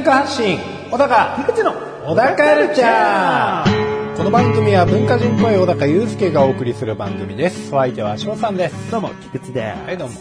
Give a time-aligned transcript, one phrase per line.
[0.00, 0.58] 文化発信
[0.90, 1.74] 小高菊池の
[2.06, 7.68] 小高カルチャーこの番組は文化人っぽい小高祐介がお送りする番組です。
[7.68, 8.90] お相手は翔さんです。
[8.90, 10.14] どうも、菊池ではいどうも。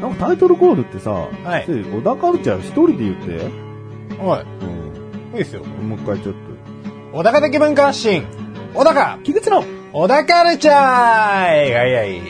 [0.00, 1.66] なんかタイトルコールってさ、はい。
[1.66, 4.24] つ小田カルチャー一人で言って。
[4.24, 4.46] はい。
[4.64, 5.32] うん。
[5.32, 5.62] いいですよ。
[5.62, 6.34] もう一回ちょっ
[7.12, 8.24] 小高的文化発信
[8.72, 9.16] 小高。
[9.18, 9.22] と。
[9.24, 9.62] 菊池の。
[9.92, 12.18] 小高カルチャーはいはいはい。
[12.18, 12.22] あ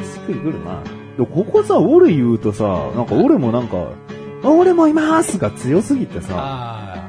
[0.00, 0.82] あ、しっくりくるな。
[1.16, 4.01] でもここさ、俺言うとさ、なんか俺もなんか、あ
[4.50, 7.08] 俺もいますが強すぎてさ、あ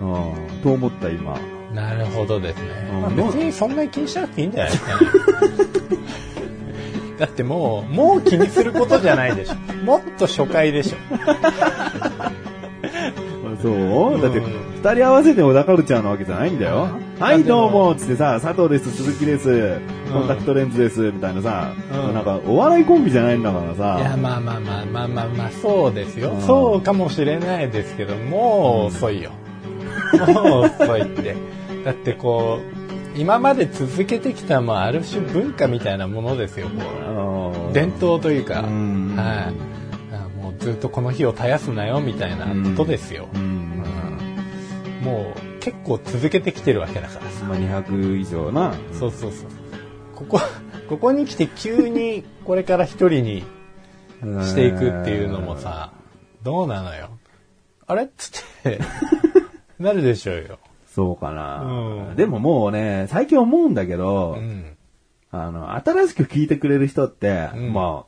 [0.00, 1.34] うん、と思った今。
[1.34, 1.38] あ
[1.74, 3.00] なるほどですね、うん。
[3.02, 5.06] まあ、別にそんなに気にしなくていいんじゃないですかね。
[7.18, 9.84] だってもうもう気にすることじゃないでしょ。
[9.84, 10.96] もっと初回でしょ。
[11.26, 12.07] あ
[13.62, 13.68] そ
[14.16, 14.22] う？
[14.22, 16.88] だって、うん二人合わせて小田カルチャーなわけじゃないんだよ。
[17.18, 19.80] はい、どうもつってさ、佐藤です、鈴木です、
[20.12, 23.98] コンタクトレンズです、みたいなさ、うんなんか、お笑いコンビじゃないんだからさ。
[24.00, 26.30] いや、まあまあまあまあまあまあ、そうですよ。
[26.30, 29.32] うんそうかもしれないですけど、もう遅いよ。
[30.32, 31.34] もう遅いって。
[31.84, 32.60] だってこ
[33.16, 36.68] う、今まで続けてきた、まあ、ある種文化みたいなものですよ。
[37.72, 39.77] 伝統というか、うんはい。
[40.58, 43.28] ずっとこの日を絶やすなよ、みたいなことですよ。
[43.34, 43.78] うんうん
[45.02, 47.44] もう結構続けてきてるわけだからさ。
[47.44, 48.74] まあ、200以上な。
[48.92, 49.50] そうそうそう。
[50.14, 50.40] ここ、
[50.88, 53.44] ここに来て急にこれから一人に
[54.20, 55.92] していくっていうのもさ、
[56.42, 57.10] どうなのよ。
[57.86, 58.80] あれっつって、
[59.78, 60.58] なるでしょうよ。
[60.86, 64.76] そうかな、うんでももうね、最近思うんだけど、うん。
[65.30, 68.06] あの、新しく聞いてくれる人って、うんま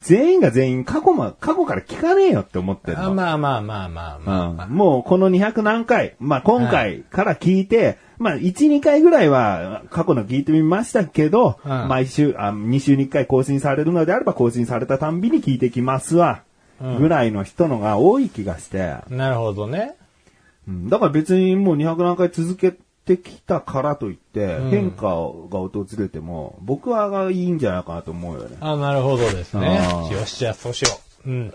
[0.00, 3.04] 全員が全員過去ま、過去から聞かねえよって思ってるの。
[3.04, 11.88] あまあまあまあまあまあ、まあうん、もうこの200何回、まあ今回から聞いて、まあ1、2回ぐらいは過去の聞いてみましたけど、うん。
[11.88, 16.42] 毎週あ、2週に1回更新されるのであれば更新されたたんびに聞いてきますわ、
[16.80, 16.98] うん。
[17.00, 19.96] ぐらいの人のが多い気がして、なるほどね。
[20.68, 20.88] うん。
[20.88, 22.74] だから別にもう200何回続け
[23.16, 28.56] てきたからといって、うん変化が訪れても、僕はがいいんじゃないかなと思うよね。
[28.60, 29.80] あなるほどですね
[30.10, 30.88] よし、じゃあそうしよ
[31.26, 31.30] う。
[31.30, 31.54] うん。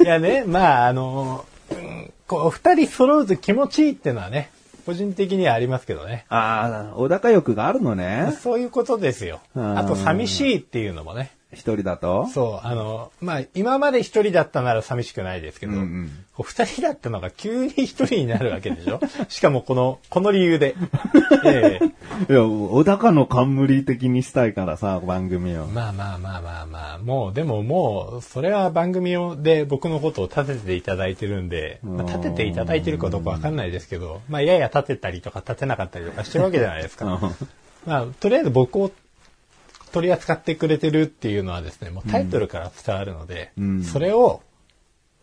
[0.00, 4.50] いやね、まああの、うんこう、二人揃うと気持ちいいっていうのはね、
[4.84, 6.26] 個人的にはありますけどね。
[6.28, 8.36] ああ、小高欲があるのね。
[8.42, 9.40] そういうことですよ。
[9.54, 11.30] うんあと寂しいっていうのもね。
[11.52, 12.26] 一人だと？
[12.28, 19.00] そう、あの、まあ、今まで一人だったなら寂しくないですけど、うんうんこう二人だったのが急に一人になるわけでしょ？
[19.28, 20.76] しかもこの、この理由で。
[21.44, 21.86] ええ
[22.30, 25.66] いや、小高の冠的にしたいからさ、番組を。
[25.66, 37.20] まあまあまあまあまあ、もう、でももう、それは番組をで僕のことを立てていただいてるんで、まあ、立てていただいてるかどうかわかんないですけど、まあ、やや立てたりとか立てなかったりとかしてるわけじゃないですか。
[37.86, 38.90] まあ、とりあえず僕を
[39.88, 44.42] 取り扱ってくれてるっていうのはですね、もうタイトルから伝わるので、うんそれを、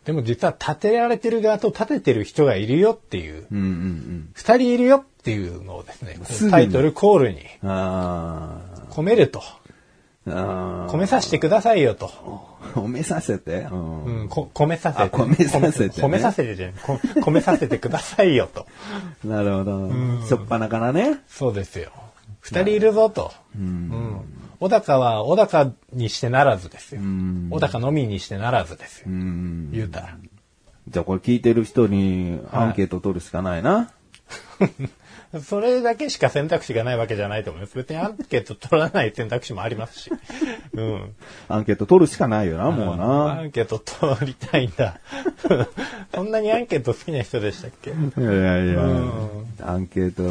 [0.04, 6.18] でも実は立てられてる側と立ててる人がいるよっていう、うんうん二人いるよっていうのをですね、
[6.50, 9.42] タイトルコールに込めると、
[10.26, 12.10] 込めさせてくださいよと。
[12.24, 12.56] あ。
[12.74, 13.68] 褒めさせて？
[13.70, 14.04] うん。
[14.04, 15.02] うん、こ込めさせて。
[15.02, 16.72] あ込めさせてね込めさせてじゃん。
[16.72, 18.66] こ込めさせてくださいよと。
[19.24, 19.90] なるほど。
[20.26, 21.20] しょっぱなからね。
[21.28, 21.90] そうですよ。
[22.40, 23.32] 二人いるぞと。
[23.56, 24.22] うん。
[24.60, 27.00] 小高は小高にしてならずですよ。
[27.02, 29.06] ん小高のみにしてならずですよ。
[29.08, 29.70] うん。
[29.72, 30.16] 言うたら。
[30.88, 33.90] じゃあこれ聞いてる人にアンケート取るしかないな。
[35.42, 37.76] それだけしか選択肢がないわけじゃないと思います。
[37.76, 40.10] 別にアンケート取らない選択肢もありますし。
[40.72, 41.14] うん。
[41.48, 43.42] アンケート取るしかないよな、もうアな。
[43.42, 45.00] ンケート取りたいんだ。
[46.14, 47.90] そんなにアンケート好きな人でしたっけ？
[47.90, 49.46] いやいやいやうん。
[49.62, 50.22] アンケート、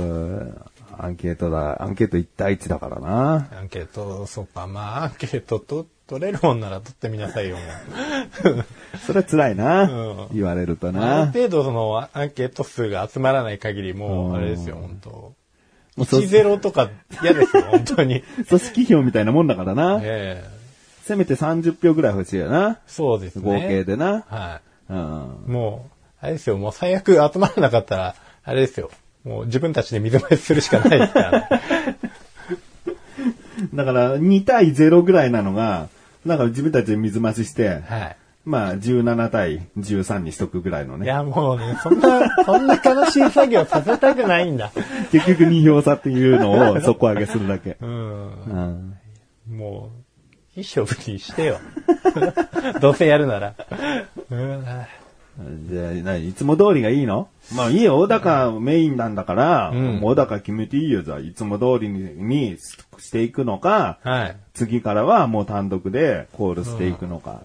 [0.99, 1.81] アンケートだ。
[1.81, 3.49] アンケート1対1だからな。
[3.57, 8.65] アンケート、そうか、まあ、アンケートと取れるもんなら取ってみなさいよ、もう。
[9.05, 9.83] それは辛いな。
[9.83, 11.27] うん言われるとあるな。
[11.27, 16.89] 程度そのアンケート数が集まらない限りもう、うんあれですよ、本当もうそ1-0とか
[17.23, 18.23] 嫌ですよ、 本当に。
[18.47, 19.99] 組織票みたいなもんだからな。
[20.03, 20.55] ええ
[21.05, 22.79] せめて30票ぐらい欲しいよな。
[22.87, 23.61] そうですね。
[23.61, 24.23] 合計でな。
[24.27, 24.97] はうん。
[25.47, 25.51] い。
[25.51, 28.89] もう、あれですよ、もう最悪集まらなかったら、あれですよ。
[29.25, 31.49] もう自分たちで水増しするしかないですからね。
[33.73, 35.89] だから2対0ぐらいなのが、
[36.25, 38.17] だから自分たちで水増しして、はい。
[38.45, 41.05] まあ17対13にしとくぐらいのね。
[41.05, 44.71] いや、もうね、そんな、 そんな悲しい作業させたくないんだ。
[45.11, 47.77] 結局2票差っていうのを底上げするだけ。
[47.81, 48.97] うん。
[49.49, 49.57] うん。
[49.57, 49.89] も
[50.55, 51.57] う、いい勝負にしてよ。
[52.79, 53.53] どうせやるなら。
[54.29, 54.65] うん、
[55.69, 57.27] じゃあ、何いつも通りがいいの？
[57.55, 62.57] まあいいよ、小高メインなんだから、うん小高決めていいよ、じゃあ、いつも通りにに
[62.99, 64.37] していくのか、はい。
[64.53, 67.41] 次からはもう単独でコールしていくのか、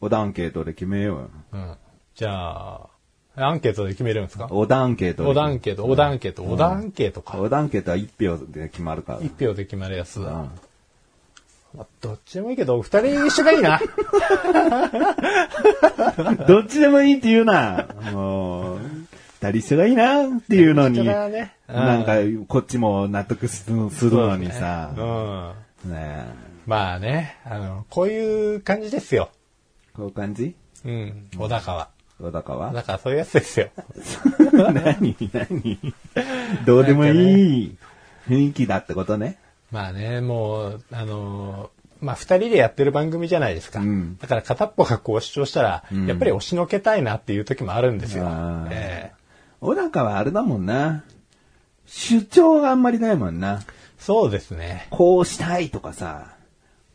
[0.00, 1.30] 小田アンケートで決めようよ。
[1.52, 1.74] うん。
[2.14, 2.88] じゃあ、
[3.36, 4.48] アンケートで決めるんですか？
[4.50, 5.30] 小田アンケートで。
[5.30, 7.38] オダンケート、オダンケート、オダンケートか。
[7.38, 9.20] 小田アンケートは1票で決まるから。
[9.22, 10.46] 一票で決まるやつだ。
[11.76, 13.80] うんまあどっちでもいいけど、二人一緒がいいな。
[16.48, 17.86] どっちでもいいって言うな。
[18.12, 18.78] もう、
[19.40, 22.14] 二人一緒がいいなっていうのに、ねうんなんか、
[22.48, 25.92] こっちも納得するのにさ、うん。
[25.92, 26.26] ね
[26.66, 29.30] まあね、あの、こういう感じですよ。
[29.94, 30.54] こういう感じ？
[30.84, 31.28] うん。
[31.36, 31.88] 小高は。
[32.18, 32.72] 小高は？
[32.72, 33.68] だからそういうやつですよ。
[34.52, 35.16] 何？
[35.32, 35.78] 何？
[36.64, 37.10] どうでもい
[37.64, 37.76] い
[38.28, 39.38] 雰囲気だってことね。
[39.70, 41.70] まあね、もう、あの
[42.00, 43.80] まあ二人でやってる番組じゃないですか。
[43.80, 48.26] うんだから片っぽがこう主張したら、んやっぱり押しのけたいなっていう時もあるんですよ。
[48.70, 49.16] ええ
[49.60, 51.04] 小高はあれだもんな。
[51.86, 53.62] 主張があんまりないもんな。
[53.98, 54.86] そうですね。
[54.90, 56.36] こうしたいとかさ、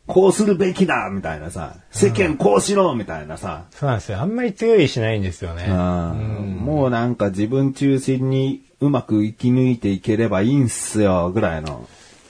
[0.06, 4.20] こうするべきだみたいなさ、世間こうしろみたいなさ、そうなんですよ。
[4.20, 5.66] あんまり強いしないんですよね。
[5.68, 11.88] うんもうなんか自分中心にうまく生き抜いていければいいんすよ、ぐらいの。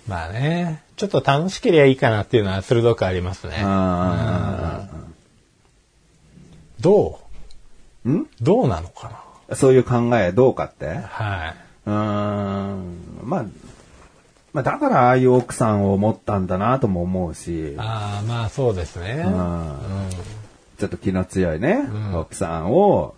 [0.08, 3.54] まあね、ちょっと楽しければいいかなっていうのは鋭くありますね。
[3.58, 4.88] あ
[6.80, 8.22] どーん。
[8.22, 8.26] う？
[8.40, 10.86] どうなのかそういう考えどうかって？
[10.86, 11.54] なはい。
[11.86, 12.96] うーん。
[13.22, 13.44] まあ、
[14.52, 19.22] まあだからああいう奥さんを持ったんだなとも思うし、ああ、まあそうですね。
[19.24, 19.76] うん。
[19.76, 19.78] う
[20.78, 22.18] ちょっと気の強いね、ん。
[22.18, 23.14] 奥さんを、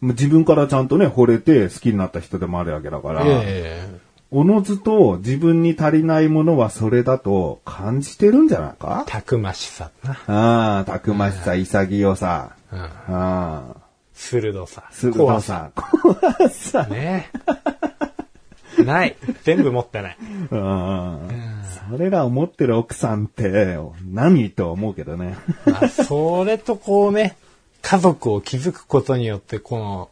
[0.00, 3.28] もう自分からちゃんとね、惚れて好きになった人でもあるわけだから、ん。
[3.28, 9.04] ええおのずと自分に足りないものはそれだと感じてるんじゃないか？
[9.06, 10.12] たくましさな。
[10.26, 12.78] ああ、たくましさ、潔さ、うん。
[12.80, 13.76] ああ、
[14.12, 14.84] 鋭さ。
[14.90, 16.86] 鋭怖さ、怖さ。
[16.88, 17.30] ね。
[18.84, 19.16] ない。
[19.44, 20.16] 全部持ってない。
[20.50, 23.78] うんそれらを持ってる奥さんって
[24.10, 25.36] 何と思うけどね。
[25.64, 27.36] まあ、それとこうね、
[27.80, 30.10] 家族を築くことによって、この、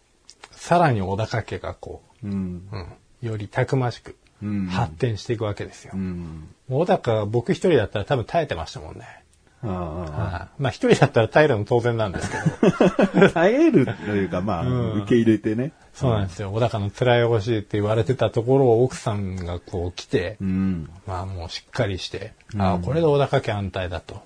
[0.53, 2.31] さらに小高家がこうん。
[2.31, 2.35] う、
[2.77, 2.87] うん、
[3.25, 5.93] よりたくましくうん発展していくわけですよ。
[5.95, 6.49] うん。
[6.69, 9.25] 小高は僕一人だったら多分耐えてましたもんね。
[9.63, 13.27] あはいまあ一人だったら耐えるの当然なんですけど。
[13.27, 15.73] あ 耐えるというか、まあ、うん受け入れてね。
[15.95, 16.51] そうなんですよ。
[16.51, 20.91] 小高の辛いおしいって言われてたところを奥さんがこう来て、うん。
[21.07, 24.23] まあもうしっかりして、ああ、これで小高家安泰だと。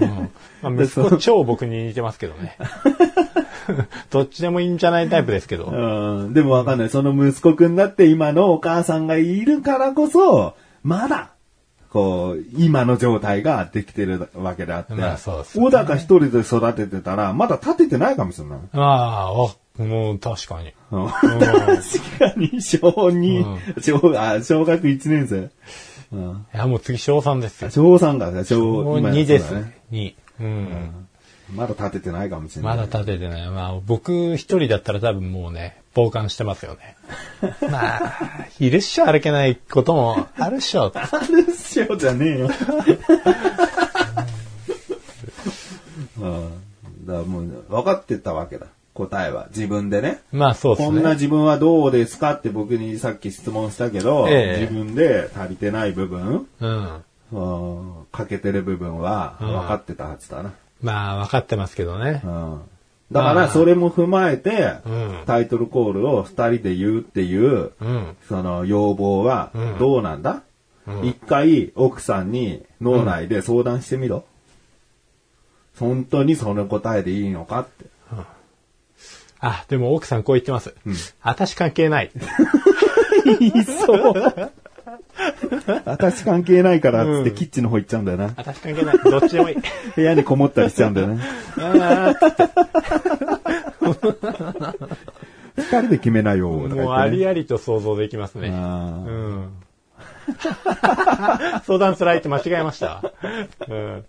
[0.00, 0.30] うん
[0.62, 2.56] まあ、息子超僕に似てますけどね。
[4.10, 5.66] どっちでもいいんじゃないタイプですけど。
[5.66, 6.34] うん。
[6.34, 6.90] でもわかんない。
[6.90, 11.30] その息子くんだって今のお母さんがいるからこそ、まだ、
[11.90, 18.58] こう、今の状態ができてるわけであって、まあそうですね小高一人で育ててたら、まだ立ててないかもしれない。
[18.72, 20.72] ああ、あもう確かに。
[20.90, 21.38] うん 確
[22.18, 25.50] かに、小2、小、あ、小学1年生。
[26.14, 26.46] うん。
[26.54, 27.70] いや、もう次小3ですよ。
[27.70, 29.80] 小3がね、小もう今2ですね。
[29.90, 30.14] 2。
[30.40, 31.08] うん。
[31.52, 32.76] まだ立ててないかもしれない。
[32.76, 33.50] まだ立ててない。
[33.50, 36.96] まあ、僕一人だったら多分もうね、傍観してますよね。
[37.70, 38.12] まあ、
[38.60, 40.92] いるっしょ、歩けないこともあるっしょ。
[40.94, 42.48] あるっしょじゃねえよ。
[46.18, 46.50] うん。
[47.06, 48.66] だからもう、分かってたわけだ。
[48.94, 49.48] 答えは。
[49.50, 50.20] 自分でね。
[50.32, 50.94] まあそうですね。
[50.94, 57.02] こんな自分はどうですかって僕にさっき質問したけど、ええ自分で足りてない部分、うん。
[57.32, 60.52] うん、欠けてる部分はうん分かってたはずだな。
[60.82, 62.28] まあ、分かってますけどねう。
[62.28, 62.60] ん。
[63.10, 68.16] だからそれも踏まえて、うんタイトルコールを二人で言うっていう、うん。
[68.28, 70.42] その要望はうんどうなんだ、
[70.86, 74.24] うん一回奥さんに脳内で相談してみろ。
[75.78, 77.86] 本当にその答えでいいのかって。
[79.46, 80.74] あ、でも奥さんこう言ってます。
[81.22, 82.10] 私関係ない。
[83.38, 84.14] 言 いそう。
[85.84, 88.32] 私関係ないからっつってキッチンの方行っちゃうんだよな。
[88.36, 88.98] 私関係ない。
[88.98, 89.56] どっちでもいい。
[89.94, 91.22] 部屋にこもったりしちゃうんだよね。
[91.58, 92.14] あ
[95.56, 96.50] 二人で決めないよ。
[96.68, 98.50] ねもうありありと想像できますね。
[98.50, 99.52] あうーん。
[101.66, 103.02] 相談する相手間違えましたわ。
[103.68, 104.04] うん。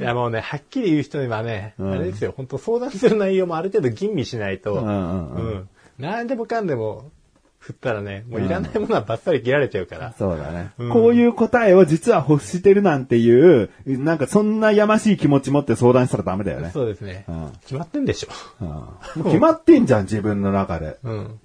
[0.00, 7.10] いやもうね、はっきり言う人にはね、うんあれですよ、本当相談する内容もある程度吟味しないと、うんうんうんうん何でもかんでも
[7.58, 10.14] 振ったらね、もういらないものはバッサリ切られちゃうから。
[10.16, 16.70] そうだね、うんこういう答えを実は欲してるなんていう、なんかそんなやましい気持ち持って相談したらダメだよね。
[16.72, 17.26] そうですね。
[17.28, 18.28] うん決まってんでしょ。
[18.62, 20.96] うんもう決まってんじゃん、自分の中で。
[21.04, 21.40] うん。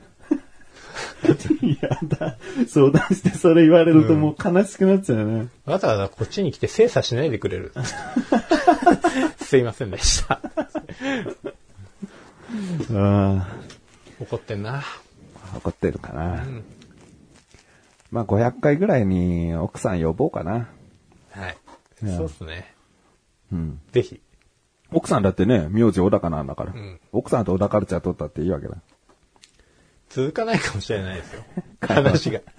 [1.82, 2.38] やだ。
[2.68, 5.48] 相談してそれ言われるともう悲しくなっちゃうよね。
[5.66, 7.74] わざわざこっちに来て精査しないでくれる。
[9.42, 10.42] すいませんでした。
[12.90, 13.44] うん。
[14.20, 14.84] 怒ってんな。
[15.56, 16.46] 怒ってるかな。
[18.12, 20.70] まあ、500回ぐらいに奥さん呼ぼうかな。
[21.32, 21.58] はい。
[22.04, 22.74] うんそうっすね。
[23.52, 23.80] うん。
[23.92, 24.22] ぜひ。
[24.92, 26.72] 奥さんだってね、名字小高なんだから。
[26.72, 28.78] ん奥さんと小高カルチャー取ったっていいわけだ。
[30.10, 31.44] 続かないかもしれないですよ。
[31.82, 32.40] 話が。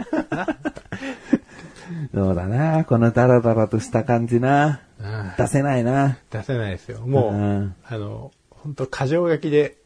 [2.14, 4.80] そうだな、このダラダラとした感じな。
[4.98, 6.18] うん出せないな。
[6.30, 7.00] 出せないですよ。
[7.06, 9.76] もう、うんあの、本当過剰書きで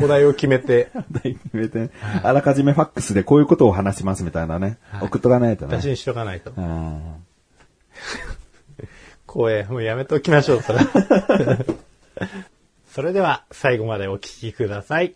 [0.00, 0.90] お題を決めて、
[1.22, 1.90] 決めて、
[2.22, 4.78] あらかじめファックスでこういうことを話しますみたいなね。
[4.90, 5.82] はい送っとかないとね出。
[5.82, 6.52] しにしとかないと。
[6.56, 7.00] うん
[9.28, 10.78] 光栄、もうやめておきましょう、それ。
[12.90, 15.14] それでは、最後までお聞きください。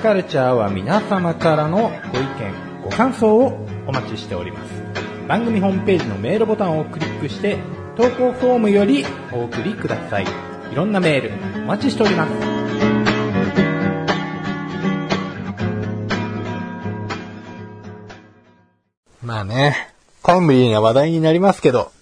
[0.00, 4.72] カルチャーは皆様からのご意見、ご感想をお待ちしております。
[5.28, 7.58] 番組ホームページのメールボタンをクリックして、
[7.96, 10.24] 投稿フォームよりお送りください。
[10.24, 11.32] いろんなメール、
[11.64, 12.32] お待ちしております。
[19.22, 19.92] まあね、
[20.22, 21.92] タイムリーな話題になりますけど、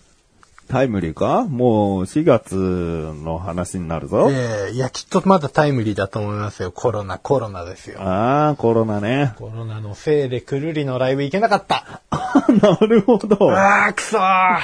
[0.69, 1.45] タイムリーか？
[1.45, 4.29] もう4月の話になるぞ。
[4.31, 6.71] ええいや、きっとまだタイムリーだと思いますよ。
[6.73, 8.01] コロナ、コロナですよ。
[8.03, 9.33] ああ、コロナね。
[9.39, 12.03] コロナのせいでくるりのライブ行けなかった。
[12.63, 13.51] なるほど。
[13.53, 14.59] ああ、くそー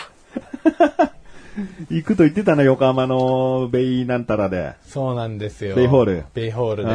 [1.89, 4.75] 行くと言ってたな、横浜のベイなんたらで。
[4.87, 5.77] そうなんですよ。
[5.77, 6.91] ベイホールベイホールで。
[6.91, 6.95] い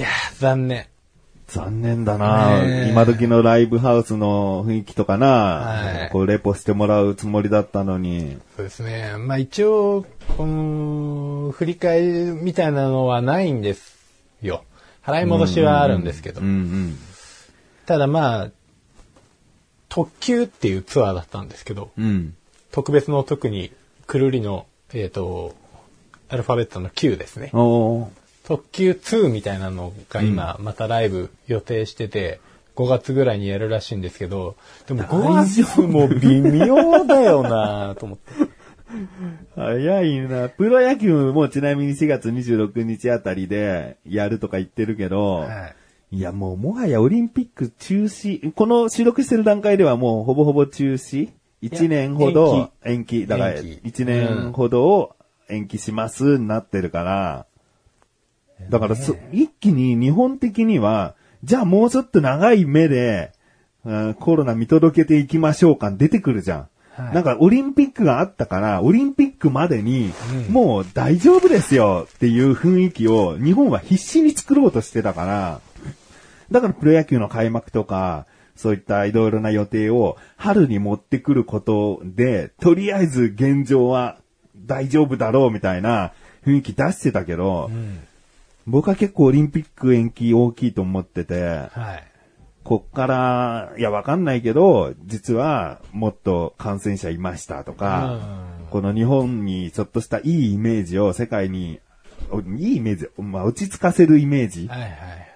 [0.00, 0.86] やー、残念。
[1.52, 8.38] 残念だな、ねえ今時のライブハウスの雰囲気とかな、はいこうレポしてもらうつもりだったのに。
[8.56, 9.14] そうですね。
[9.18, 10.04] まあ一応、
[10.36, 13.96] この、振り返りみたいなのはないんです
[14.40, 14.64] よ。
[15.04, 16.40] 払い戻しはあるんですけど。
[16.40, 16.98] うんうん。
[17.86, 18.50] ただまあ、
[19.88, 22.34] 特急っていうツアーだったんですけど、うん。
[22.70, 23.72] 特別の特に、
[24.06, 25.54] くるりの、えっ、と、
[26.28, 27.50] アルファベットの Q ですね。
[28.44, 32.40] 特急2みたいなのが今、またライブ予定してて、
[32.74, 34.56] 5月ぐらいにやるらしいんですけど、
[34.86, 38.32] でも5月も微妙だよなと思って。
[39.54, 40.48] 早いな。
[40.48, 45.66] プロ野球もちなみに4月26日あたりでやるとか言ってるけど、は
[46.12, 46.16] い。
[46.16, 51.30] いやもうもはやオリンピック中止、この収録してる段階ではもうほぼほぼ中止
[51.62, 54.02] ?1 年ほど延期、だから延期。
[54.02, 55.16] 1年ほどを
[55.48, 57.46] 延期しますになってるから、
[58.70, 61.14] だからそ一気に日本的には、
[61.44, 63.32] じゃあもうちょっと長い目で、
[63.84, 66.58] うんコロナ見届けていきましょう感出てくるじゃん。
[66.94, 70.12] はいなんかオリンピックがあったから、オリンピックまでに、
[70.46, 75.60] うんもう大丈夫ですよっていう雰囲気を日本は必死に作ろうとしてたから、
[76.50, 84.18] だからプロ野球の開幕とか、そういったいろいろな予定を春に持ってくることで、とりあえず現状は
[84.56, 86.12] 大丈夫だろうみたいな
[86.44, 88.00] 雰囲気出してたけど、うん。
[88.66, 92.12] 僕は結構オリンピック延期大きいと思ってて、はい。
[92.64, 98.20] こっから、いやわかんないけど、実はもっと感染者いましたとか、
[98.70, 101.80] この日本にちょっとしたいいイメージを世界に、
[102.30, 104.68] おいいイメージ、まあ落ち着かせるイメージ。
[104.68, 104.90] はいはい。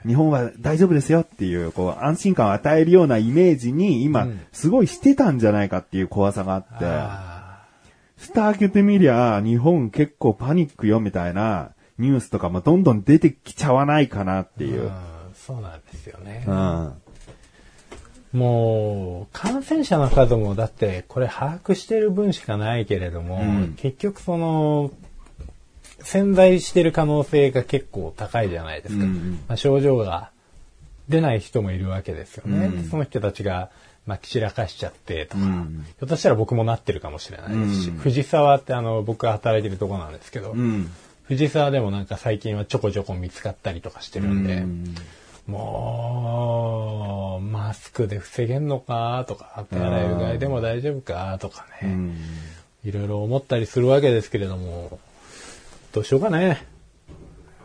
[0.06, 7.64] 日本は大丈夫ですよっていう、こう、安心感を与えるようなイメージに今うん、すごいしてたんじゃないかっていう怖さがあって、あ
[8.16, 14.87] 蓋開けてみりゃ、日本結構パニックよみたいなニュースとかもどんどん出てきちゃわないかなってーいうう。
[14.87, 14.91] ん
[15.35, 16.45] そうなんですよね。
[16.47, 16.93] うん。
[18.33, 24.91] もう、感染者の数も、だって、これ把握してる分しかないけれども、うん結局その、
[26.00, 29.05] 潜在してる可能性が結構高いじゃないですか。
[29.05, 30.31] うんうんまあ、症状が
[31.09, 32.67] 出ない人もいるわけですよね。
[32.67, 33.71] うんその人たちが、
[34.07, 40.91] まあ、散らかしちゃってとか、うんひょっとしたら僕もなってるかもしれないですし、うん藤沢ってあの、僕が働いてるとこなんですけど、うん。
[41.26, 44.95] 藤沢でもなんか最近はちょこちょこ見つかったりとかしてるんで、うん
[45.47, 52.16] もう、マスクで防げんのかとか、手洗いうがいでも大丈夫かとかね、うん
[52.85, 55.00] いろいろ思ったりするわけですけれども、
[55.92, 56.64] どうしようかね。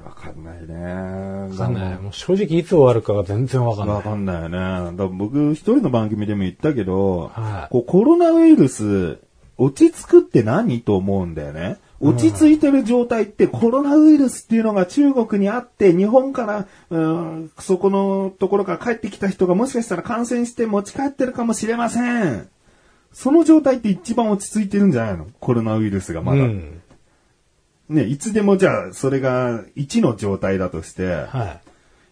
[0.03, 1.51] わかんないね。
[1.51, 1.99] わかんない。
[1.99, 3.95] もう正直いつ終わるかが全然わかんない。
[3.97, 4.57] わかんないよね。
[4.57, 9.19] だから僕一人の番組でも言ったけど、はいこうコロナウイルス
[9.57, 11.77] 落ち着くって何と思うんだよね。
[12.01, 22.50] 落ち着いてる状態ってコロナウイルスっていうのが中国にあって日本から、うん、そこのところから帰ってきた人がもしかしたら感染して持ち帰ってるかもしれません。
[23.13, 25.27] その状態って一番落ち着いてるんじゃないの？
[25.39, 26.43] コロナウイルスがまだ。
[26.43, 26.81] うん。
[27.89, 31.60] ね、いつでもじゃあそれが1の状態だとして、は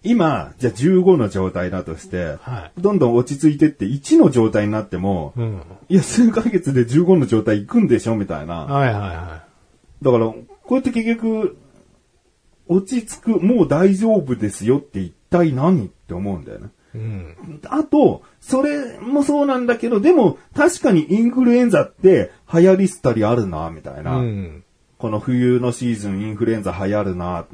[0.04, 5.62] 今、じゃあ15の状態だとして、はどんどん落ち着いてって1の状態になっても、うん。
[5.90, 8.66] いや、数ヶ月で15の状態行くんでしょみたいな。
[8.66, 9.49] はいはいは
[10.02, 10.38] だから、こ
[10.72, 11.58] うやって結局、
[12.68, 16.68] 落ち着く、もう大丈夫ですよって一体何って思うんだよね。
[16.94, 16.98] い。
[16.98, 17.60] うん。
[17.66, 24.18] あと、それもそうなんだけど、でも確かにインフルエンザって流行りしたりあるな、みたいな。
[24.18, 24.64] うん。
[24.98, 27.46] この冬のシーズンインフルエンザ流行るな。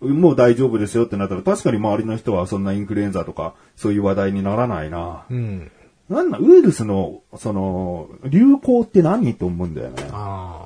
[0.00, 5.24] もう大丈夫ですよってなったら確かに周りの人はそんなインフルエンザとかそういう話題にならないな。
[5.30, 5.70] うん。
[6.08, 10.08] なんだ、ウイルスの、その、流行って何と思うんだよね。
[10.12, 10.65] あ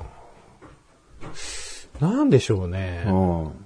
[2.01, 3.03] なんでしょうね。
[3.07, 3.65] うん。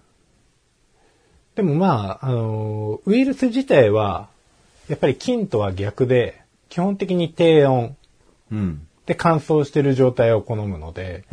[1.55, 4.29] でもまあ、あの、ウイルス自体は、
[4.89, 7.95] やっぱり菌とは逆で、基本的に低温
[8.51, 8.87] うん。
[9.05, 11.25] で乾燥している状態を好むので、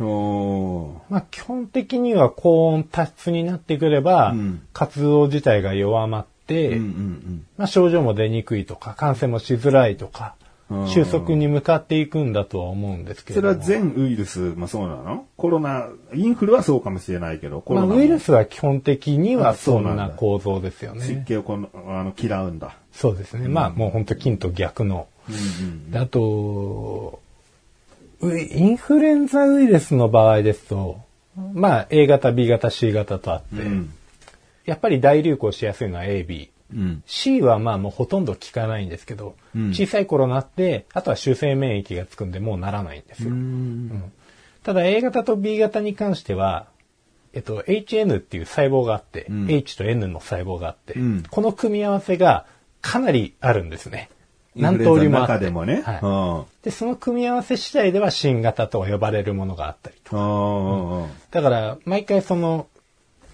[1.09, 10.42] まあ基本的には高温多湿になってくれば、うん活動自体が弱まって、うんうんまあ症状も出にくいとか、感染もしづらいとかうん、
[10.87, 13.47] 収束に向かっていくんだとは思うんですけども。
[13.49, 15.25] れは全ウイルスもそうなの？
[15.37, 21.25] コロナ、インフルはそうかもしれないけど、コまあ、ロナもウイルスは基本的にはあそそうなんな構造ですよ湿ね。
[21.27, 22.75] 気をこのあの嫌うんだ。
[22.91, 23.47] そうですね。
[23.47, 25.07] まあもう本当菌と逆の。
[25.29, 27.21] うんうんであと、
[28.21, 31.01] ウイインフルエンザウイルスの場合ですと、
[31.53, 33.93] まあ A 型、B 型、C 型とあって、うん
[34.65, 36.49] やっぱり大流行しやすいのは A、B。
[36.75, 43.29] うん C はまあもうほとんど効かないんですけど、うん小さい頃なって、あとは修正免疫がつくんでもうならないんですよ。
[43.29, 44.11] うん
[44.63, 46.67] ただ A 型と B 型に関しては、
[47.33, 52.45] えっと、HN っていう細胞があって、うん H と N の細胞があって、うんこの組み合わせが
[52.81, 54.09] かなりあるんですね。
[54.55, 55.33] 何通りもあって。
[55.33, 55.81] 中でもね。
[55.81, 60.15] はいうんで、その組み合わせ次第では新型と呼ばれるものがあったりと。
[60.15, 62.67] あだから、毎回その、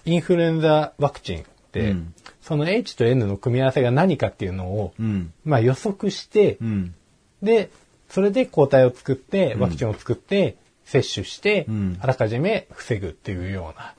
[0.04, 1.44] インフルエンザワクチン
[1.78, 2.14] うん。
[2.42, 5.32] その H と N の組み合わせが何かっていうのを、ーうん。
[5.44, 6.94] まあ予測して、うん。
[7.42, 7.70] で、
[8.08, 11.98] それで抗体を作って、ワクチンを作って、接種して、うん。
[12.00, 13.94] あらかじめ防ぐっていうような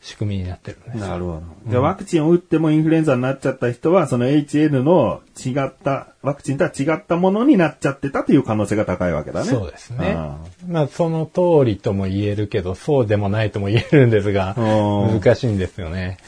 [0.00, 1.06] 仕組みになってるんですよ。
[1.06, 1.42] なるほど。
[1.66, 9.50] じゃあワクチンを打ってもインフルエンザになっちゃった人は、その HN の違った、ワクチンとは違ったものになっちゃってたという可能性が高いわけだね。
[9.50, 10.38] そうですねあ。
[10.68, 16.18] まあ、その通りとも言えるけど、そうでもないとも言えるんですが、うん難しいんですよね。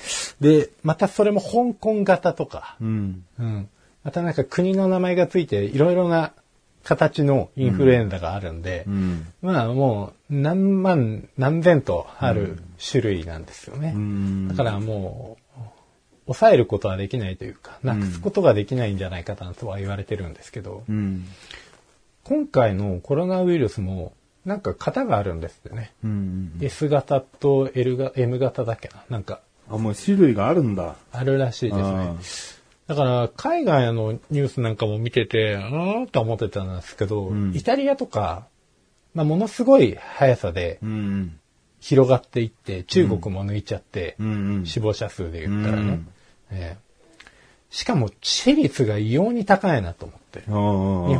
[0.41, 3.25] で、またそれも香港型とか、ーうん。
[3.39, 3.69] うん。
[4.03, 6.33] またなんか国の名前がついていろいろな
[6.85, 9.27] 形のインフルエンザがあるんで、うん。
[9.43, 13.93] まあもう何万何千とある種類なんですよね。
[13.93, 15.61] んだからもう、
[16.27, 21.27] 抑えることはできないというか、なくすことができないんじゃないかなとは言われてるんですけど、うん。
[22.25, 24.13] 今回のコロナウイルスも
[24.45, 25.93] なんか型があるんですってね。
[26.05, 26.53] うん。
[26.61, 30.97] S 型と L が M 型だっけななんかあ、もう種類があるんだ。
[31.13, 32.17] あるらしいですね。
[32.87, 38.47] だから、海外のニュースなんかも見てて、あーと思ってたんですけど、んイタリアとか、
[39.15, 41.40] まあ、ものすごい速さでうん。
[41.81, 44.17] 広がっていって、中国も抜いちゃって。
[44.65, 45.83] 死亡者数で言ったらね。
[45.83, 46.09] うん
[46.53, 46.91] ええ
[47.71, 50.41] しかも、致死率が異様に高いなと思って。
[50.41, 50.51] 日日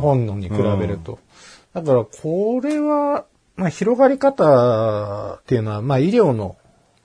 [0.01, 1.21] 本のに比べると。
[1.73, 3.25] だから、これは、
[3.57, 6.57] まあ、広がり方っていうのは、まあ、医療の、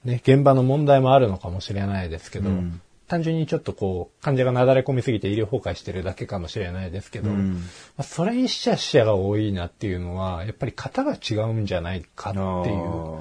[0.04, 7.62] ね、現場の問題もあるのかもしれないですけど、うん単純にちょっとこう、患者がなだれ込みすぎて医療崩壊してるだけかもしれないですけど、うんま
[8.00, 12.42] あ、それに死者死者が多いなっていうのは、やっぱり型が違うんじゃないかってい
[12.74, 13.20] う。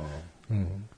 [0.50, 0.88] うん、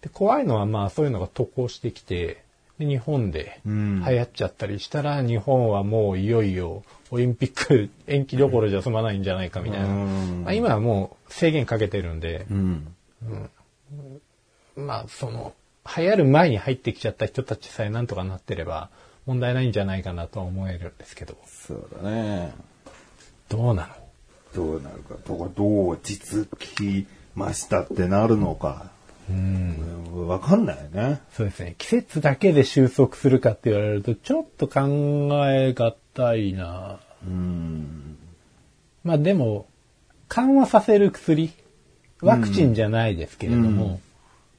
[0.00, 2.42] で怖いのはまあそういうのが渡航してきて
[2.78, 4.04] で日本でうん。
[4.06, 10.42] 流行っちゃったりしたら、日本はもういよいよオリンピック 延期どころじゃ済まないんじゃないかみたいな、うん。
[10.44, 12.46] まあ、今はもう制限かけてるんで。
[12.50, 12.94] う、ん。
[14.76, 15.54] まあその
[15.96, 18.90] 流行る前に入ってきちゃった人たちさえなんとかなってれば
[19.24, 21.36] 問題ないんじゃないかなとは思えるんですけど。
[21.46, 22.52] そうだね。
[23.48, 23.88] どうなの？
[24.54, 25.14] どうなるか。
[25.24, 26.46] とか、どう落ち
[27.36, 28.90] ましたってなるのか。
[29.30, 30.26] うん。
[30.26, 31.20] わかんないよね。
[31.32, 38.16] そうですね季節だけで収束するかって言われるとちょっと考えがたいなうん。
[39.04, 39.68] まあでも、
[40.28, 41.52] 緩和させる薬、
[42.22, 44.00] ワクチンじゃないですけれども、うん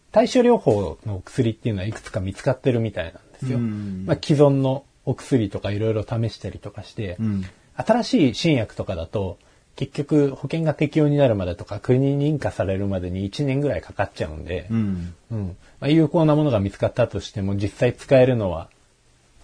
[0.10, 3.60] 対処療法の薬っていうのはいくつか見つかってるみたいなんですよ。
[3.60, 7.44] うんまあ既存のお薬とかいろいろ試したりとかして、うん
[7.76, 9.38] 新しい新薬とかだと、
[9.78, 15.16] 結局保険が適用になるまでとか国に認可されるまでに1年ぐらいかかっちゃうんで、うん。
[15.32, 18.70] うんまあ、有効なものが見つかったとしても実際使えるのは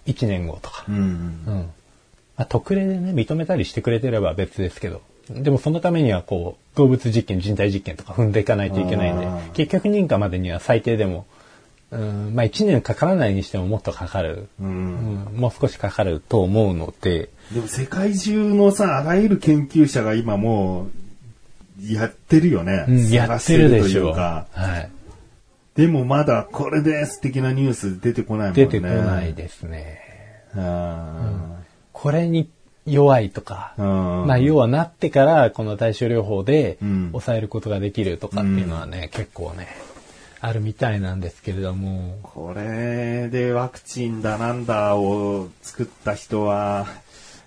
[0.06, 0.96] 1年後とか、うん。
[0.96, 1.70] うん。
[2.36, 5.02] まあ、特例でね、認めたりしてくれてれば別ですけど。
[5.30, 11.26] でもそのためにはこう、動物実験、人体実験とか踏んでいかないといけないんで結局認可までには最低でも、
[11.94, 14.48] うん、まあ1年かからないにしてももっとかかる。
[14.60, 15.28] うん。
[15.32, 22.84] うん、もう少しかかると思うので、でも世界中のさ、あらゆる研究者が今もう、やってるよね。
[22.88, 24.12] うん、やってるでしょう。
[24.12, 24.90] はい。
[25.74, 28.64] でもまだこれです的なニュース出てこないもんね。
[28.64, 30.00] 出てこないですね。
[30.56, 31.58] あ
[31.92, 32.48] これに
[32.86, 39.68] 弱いとか、まあ要はなってからこの対症療法でうん抑えることができるとかっていうのはね、結構ね、
[40.46, 46.86] あるみたいなんですけれども、これでワクチンだなんだを作った人は、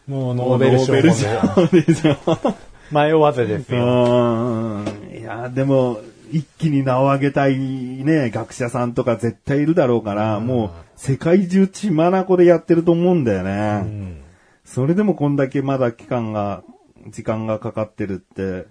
[0.08, 2.56] もうノーベル賞でしょ。
[2.92, 3.86] 迷わずですよ。
[3.86, 6.00] うんいや、でも、
[6.32, 13.82] 一気に名を上げたいね、学者さんとか絶対いるだろうから、もう世界中血眼でやってると思うんだよね。
[13.84, 14.24] うん
[14.66, 16.64] それでもこんだけまだ期間が、
[17.06, 18.68] 時間がかかってるって、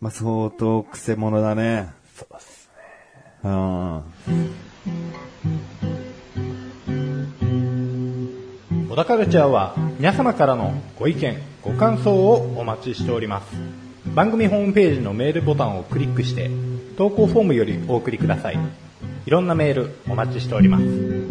[0.00, 1.90] まあ相当癖者だね。
[2.16, 2.57] そうです
[3.44, 4.02] うん。
[8.90, 13.56] 小田カルチャーは皆様からのご意見、ご感想をお待ちしております。
[14.14, 16.50] 番組ホームページのメールボタンをクリックして、
[16.96, 18.58] 投稿フォームよりお送りください。
[19.26, 21.28] いろんなメールお待ちしております。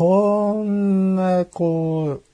[0.00, 2.29] こんな、こう、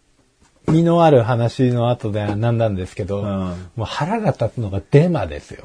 [0.68, 5.64] 身のある話の後ではなんなんですけど、うんもう腹が立つのがデマですよ。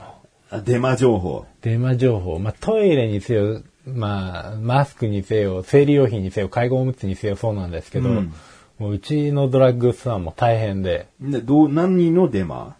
[0.50, 1.46] あデマ情報。
[1.62, 2.40] デマ情報。
[2.40, 8.34] まあ、トイレにせよ、まあ、マスクにせよ、生理用品にせよ、介護おむつにせよそうなんですけど、うん
[8.80, 12.76] もううちのドラッグストアも大変で、で、どう、何のデマ？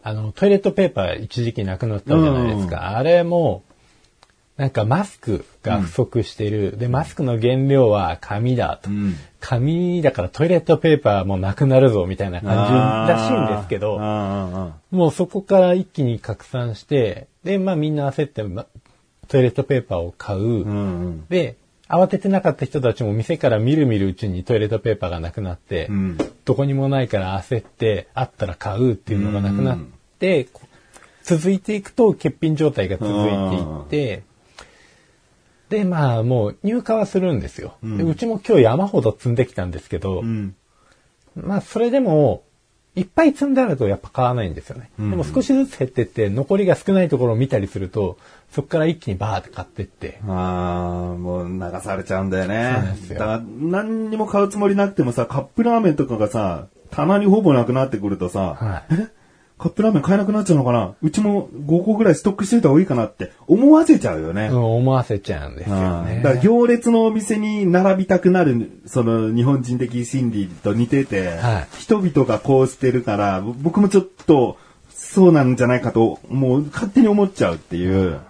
[0.00, 2.96] あの、トイレットペーパー一時期なくなったじゃないですか。
[2.96, 3.64] あれも、
[4.60, 6.76] なんかマスクが不足してる。
[6.76, 8.90] で、マスクの原料は紙だと。
[8.90, 9.14] うん。
[9.40, 12.66] 紙だからトイレットペーパーもなくなるぞみたいな感
[13.06, 18.66] じらしいんですけど、あもうそこから一気に拡散して、で、まあみんな焦って、ま
[19.28, 20.40] トイレットペーパーを買う。
[20.40, 21.26] ーうんうん。
[21.30, 21.56] で、
[21.88, 26.18] 慌ててなかった人たちも店から見る見るうちにトイレットペーパーがなくなって、うん。
[26.44, 29.78] どこにもないから焦って、あったら買うっていうのがなくなっ
[30.18, 30.66] て、こう
[31.22, 34.29] 続いていくと欠品状態が続いていって、
[35.70, 37.76] で、まあもう入荷はするんですよ。
[37.82, 40.54] でうちも今日山ほど積んできたんですけど、うん。
[41.36, 42.42] まあそれでも、
[42.96, 44.90] いっぱい積んであるとやっぱ買わないんですよね。
[44.98, 48.18] でも少しずつ減ってって、残りが少ないところを見たりすると、
[48.50, 53.12] そこから一気にバーって買ってって、ああ、もう流されちゃうんだよそうなんねです。
[53.12, 59.19] よだから、何にも買うつもりなくてもさ、カップラーメンとかがさ、棚にほぼなくなってくるとさ、はいえ？
[59.60, 60.94] カップラーメン買えなくなっちゃうのかな？
[61.02, 64.48] うちも5個ぐらいストックしといた方がいいかなって思わせちゃうよね。
[64.50, 66.22] うん思わせちゃうんですようんね。
[66.24, 74.56] だから行列のお店に並びたくなる、その日本人的心理と似てて、はい人々がこうしてるから、ぼ僕もちょっと
[74.88, 78.20] そうなんじゃないかと、もう勝手に思っちゃうっていう。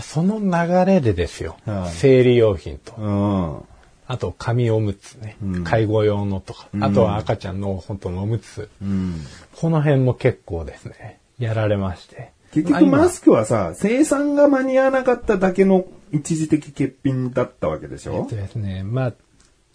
[0.00, 1.56] その流れでですよ。
[1.66, 3.77] はい生理用品と、うん。
[4.10, 8.70] あと紙おむつね、うん介護用のとか、あとは赤ちゃんの本当のおむつ。
[8.82, 9.20] うん。
[9.54, 12.32] この辺も結構ですね、やられまして。
[12.52, 18.14] 結局マスクはさ、生産が間に合わなかっただけの一時的欠品だったわけでしょ？
[18.14, 19.12] えっとですね、まあ、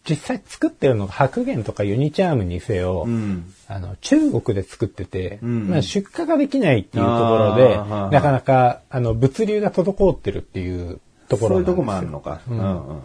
[0.10, 3.54] 実際作ってるのが白源とかユニチャームにせよ、うん。
[3.68, 12.42] あの、中国で作ってて、んまあ、出荷ができないっていうところで、なかなか、あの、物流が滞ってるっていうところなんですよそういうとこもあるのか。
[12.50, 13.02] うんうん。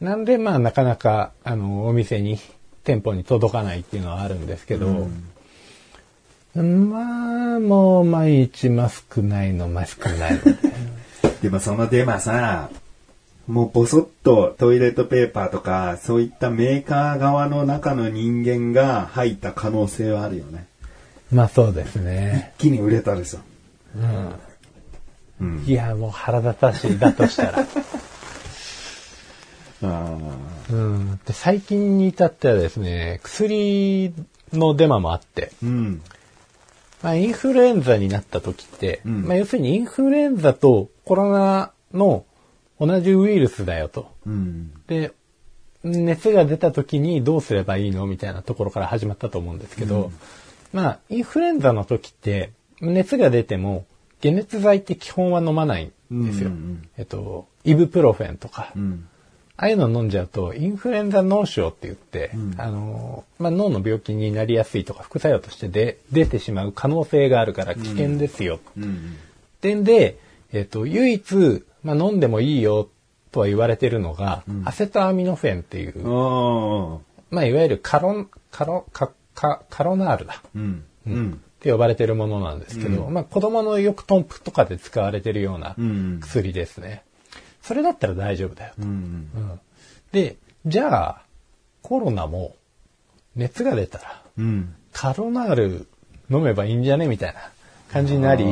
[0.00, 2.38] なんで、まあ、なかなか、あの、お店に、
[2.84, 5.08] 店舗に届かないっていうのはあるんですけど、
[6.54, 10.40] まあ、もう、毎日マスクないの、マスクないの。
[11.42, 12.70] でもそのデマさ、
[13.46, 20.66] もうボソッとトイレットペーパーとか、そういったメーカー側の中の人間が入った可能性はあるよね。
[21.32, 22.52] まあ、そうですね。
[22.58, 23.40] 一気に売れたでしょ。
[25.66, 27.66] いや、もう腹立たしい、だとしたら。
[29.82, 30.16] あ
[30.70, 31.20] うん。
[31.24, 34.12] で、最近に至ってはですね、薬
[34.52, 36.02] のデマもあって、ーうん。
[37.02, 42.24] まあ、インフルエンザになった時って、んまあ、要するにインフルエンザとコロナの
[42.78, 44.10] 同じウイルスだよと。
[44.26, 44.72] うん。
[44.86, 45.12] で、
[45.82, 50.12] 熱が出た時にどうすればいいのみたいなところから始まったと思うんですけど、
[50.72, 53.86] まあ、インフルエンザの時って、熱が出ても、
[54.22, 56.50] 解熱剤って基本は飲まないんですよ。
[56.50, 59.08] うんうんうんえっと、イブプロフェンとか、うん。
[59.60, 68.58] ああいうの飲んじゃうと、インフルエンザ脳症って言って、あの、まあ、脳の病気になりやすいとか、副作用としてで出てしまう可能性があるから危険ですよ。
[68.78, 69.18] うん。
[69.60, 70.18] 点で、
[70.54, 72.88] えっ、と、唯一、まあ、飲んでもいいよ
[73.32, 76.08] とは言われてるのが、アセトアミノフェンっていう。
[77.30, 80.42] まあ、いわゆるカロン、カロ、カ、カカロナールだ。
[80.54, 80.84] うん。
[81.06, 81.40] うん。
[81.60, 87.02] って呼ばれてるものなんですけど、まあ子供のよくトンプとかで使われてるようなうん薬ですね。
[87.62, 88.82] それだったら大丈夫だよと。
[88.82, 88.88] うん。
[88.88, 88.92] う
[89.38, 89.60] ん
[90.12, 91.22] で、じゃあ、
[91.82, 92.56] コロナも
[93.36, 94.74] 熱が出たら、うん。
[94.92, 95.86] カロナール
[96.30, 97.40] 飲めばいいんじゃねみたいな
[97.92, 98.44] 感じになり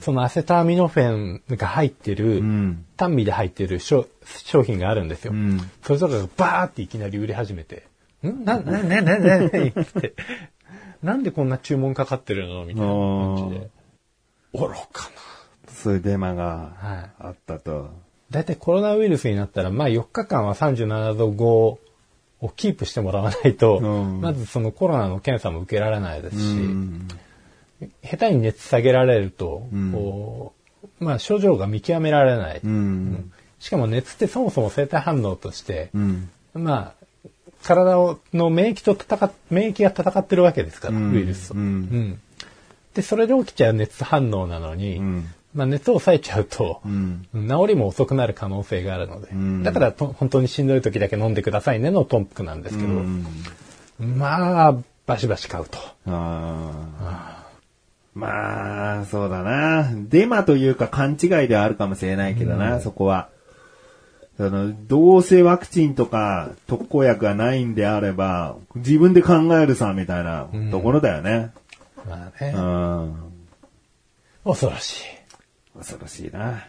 [0.00, 2.84] そのアセタアミノフェンが入ってる、うん。
[2.98, 5.32] 単味で入ってる商商品があるんですよ。
[5.32, 7.86] うんそれとかがバーっていきなり売り始めて、
[8.22, 8.44] ん？
[8.44, 10.14] な、な、な、な、な、な、って、
[11.02, 13.70] なんでこんな注文かかってるのみたいな感じで。
[14.52, 15.10] 愚か
[15.66, 15.72] な。
[15.72, 17.90] そういうデマがはいあったと。
[18.32, 21.80] だいたいコロナウイルスになったら、まあ4日間は37度5を
[22.56, 27.08] キープしてもらわないと、うんまずそのコロナの検査も受けられないですし、うん。
[28.02, 30.50] 下手に熱下げられると、うん
[30.98, 32.60] まあ症状が見極められない。
[32.64, 33.32] うん。
[33.60, 36.30] しかも熱ってそもそも生体反応として、うん。
[36.54, 37.02] まあ、
[37.62, 42.20] 体をの免疫と戦っ、免疫が戦ってるわけですから、うんウイルスと、うん
[42.94, 47.26] で、それで起きちゃう熱反応なのに、うんまあ熱を抑えちゃうと、うん。
[47.32, 53.26] 治りも遅くなる可能性があるので、んだからと本当にしんどい時だけ飲んでくださいねのトンプなんですけど、うん
[53.98, 55.78] まあ、バシバシ買うと。
[56.06, 57.42] ああ。
[58.14, 59.90] まあ、そうだな。
[59.94, 63.28] デマというか勘違いではあるかもしれないけどな、そこは。
[64.36, 71.52] その、どうせワクチンとか特効薬がないんであれば、自分で考えるさ、みたいなところだよね。
[72.06, 73.14] まあねう、ん。
[74.44, 75.04] 恐ろしい。
[75.76, 76.66] 恐ろしいな。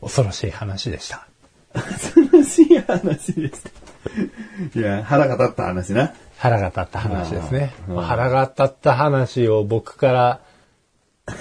[0.00, 1.26] 恐ろしい話でした。
[1.72, 4.80] 恐ろしい話でした。
[4.80, 6.14] いや、腹が立った話な。
[6.38, 7.74] 腹が立った話ですね。
[7.88, 10.40] うんうん腹が立った話を僕から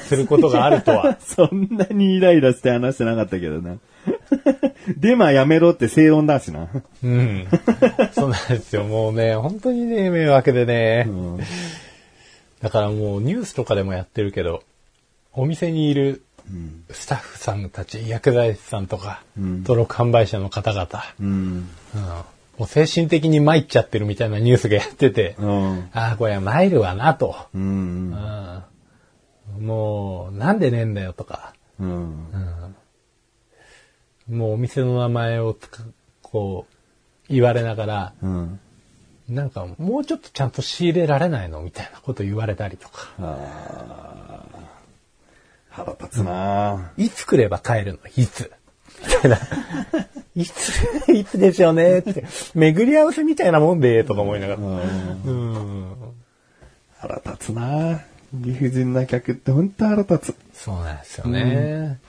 [0.07, 1.17] することがあるとは。
[1.23, 3.77] そんなにイライラして話してなかったけどな。
[4.97, 6.67] デマやめろって正論だしな。
[7.03, 7.47] うん。
[8.13, 8.83] そうなんですよ。
[8.83, 11.05] もうね、本当にね、迷惑でね。
[11.07, 11.39] うん
[12.61, 14.63] だからもうニュースとかでもやってるけど、
[15.33, 16.23] お店にいる
[16.91, 20.87] スタッフさんたち、薬剤師さんとか、うん登録販売者の方々、
[21.19, 21.27] うん。
[21.27, 21.67] うん
[22.57, 25.89] もう精神的に参っちゃってるみたいなニュースがやってて、うん。
[25.93, 27.35] ああ、これは参るわなと。
[27.53, 28.11] うん。
[28.11, 28.63] うん
[29.59, 32.75] もう、なんでねえんだよとか、うん。
[34.29, 35.57] もうお店の名前を
[36.21, 38.59] こう、言われながら、うん。
[39.27, 43.09] なんかもうちょっとちゃんと仕入れられないのみたいなこと言われたりとか。
[45.69, 47.99] 腹立つないつ来れば帰るの？
[48.15, 48.51] いつ？
[49.01, 49.37] みたいな。
[50.35, 52.25] いつ、いつでしょうねって。
[52.53, 54.61] 巡り合わせみたいなもんで、とか思いながら。
[54.61, 55.95] うん。
[56.97, 58.01] 腹立つな
[58.33, 60.35] 理不尽な客って本当腹立つ。
[60.53, 61.99] そうなんですよね。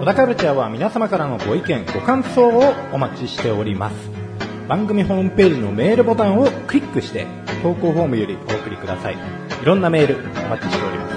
[0.00, 4.21] 小田カルチャーは皆様からのご意見、ご感想をお待ちしております。
[4.72, 7.26] 番組ホームページのメールボタンをクリックして、
[7.62, 9.16] 投稿フォームよりお送りください。
[9.62, 11.14] いろんなメールお待ちしております。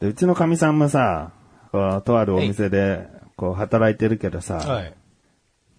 [0.00, 1.30] で、うちのかみさんもさ、
[1.70, 4.94] こうとあるお店で、こう、働いてるけどさ、はい。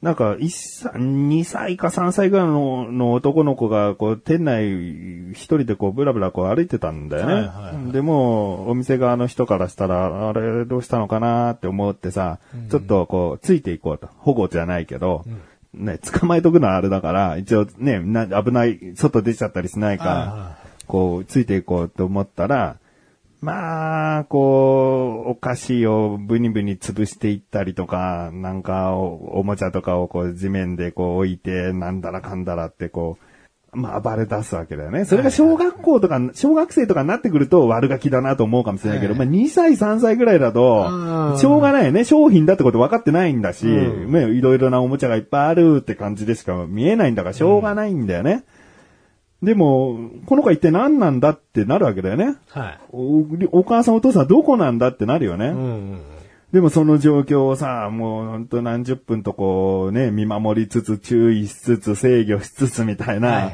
[0.06, 7.34] なんか、一歳、2歳か3歳ぐらいのの男の子が、こう、店内一人でこう、ブラブラこう歩いてたんだよね。
[7.34, 12.38] はいはいはいでも、お店側の人からしたら、あれ、どうしたのかなって思ってさ、
[12.70, 14.08] ちょっとこう、ついていこうと。
[14.20, 15.26] 保護じゃないけど、
[15.74, 22.78] ね、捕まえとくのはあれだから、一応ね、な危ない、外出ちゃったりしないから、こう、ついていこうと思ったら、
[23.42, 33.20] まあ、こう、お菓子をブニブニ潰していったりとか、なんかお、おもちゃとかをこう地面でこう置いて、なんだらかんだらってこ
[33.72, 35.06] う、まあ暴れ出すわけだよね。
[35.06, 42.06] それが小学校とか、小学生とかになってくると悪ガキだなと思うかもしれないけど、はいまあ2歳、3歳ぐらいだとう、んしょうがないよね。
[42.06, 48.46] 商品だってこと分かってないんだし、うんねいろいろなおもちゃがいっぱいあるって感じでしか見えないんだから、しょうがないんだよね。
[49.46, 52.36] でも、この子は一体何なんだってなるわけだよね。
[52.50, 52.80] はい。
[52.92, 55.48] おお母さんお父さんはどこなんだってなるよね。
[55.48, 56.02] うん。
[56.52, 63.52] でもその状況をさ、もうほんと何十分とこうね、見守りつつ、注意しつつ、制御しつつみたいはいな。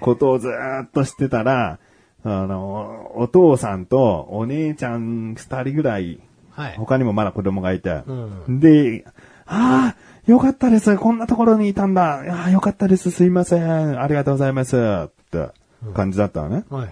[0.00, 1.78] ことをずーっとしてたら、
[2.24, 6.74] あの、お父さんとお姉ちゃん二人ぐらい、はい。
[6.76, 8.12] 他にもまだ子供がいて、う
[8.50, 9.04] んで、
[9.46, 10.96] ああ、よかったです。
[10.96, 12.22] こんなところにいたんだ。
[12.28, 13.10] ああ、よかったです。
[13.10, 14.00] すいません。
[14.00, 15.10] ありがとうございます。
[15.38, 15.52] っ
[15.84, 16.64] て感じだったのね。
[16.68, 16.88] はいは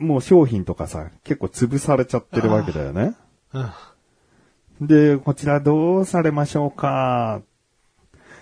[0.00, 0.02] い。
[0.02, 3.14] もう商品とかさ、結構潰されちゃってるわけだよね。
[3.52, 3.70] うん
[4.80, 7.42] で、こちらどうされましょうか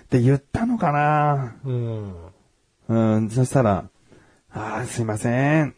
[0.05, 2.15] って言ったのかなうん。
[2.89, 3.85] うん、そしたら、
[4.53, 5.75] ああ、すいません。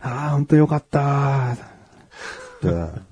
[0.00, 1.52] ああ、ほんとよかった。
[1.52, 1.56] っ
[2.60, 3.04] てう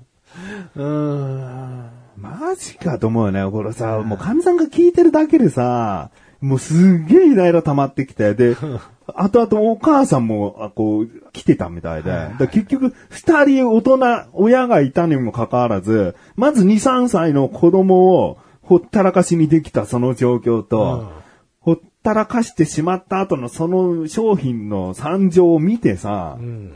[0.75, 1.89] ーん。
[2.17, 3.51] マジかと思うよね。
[3.51, 6.09] これさ、もう神さんが聞いてるだけでさ、
[6.45, 8.55] もうすっげえイライラ溜まってきて、で、
[9.15, 13.99] 後々お母さんも、あこう、来てたみたいで、で結局、二人大人、
[14.33, 21.11] 親がいたにもかかわらず、まず2、3歳の子供をほったらかしにできたその状況と、
[21.59, 26.73] ほったらかしてしまった後のその商品の惨状を見てさ、うん。